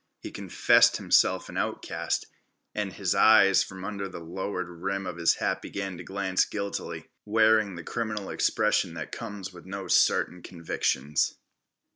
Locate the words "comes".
9.11-9.53